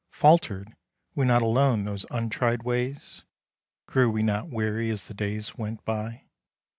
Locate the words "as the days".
4.89-5.59